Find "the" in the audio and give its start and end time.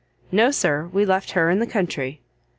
1.59-1.67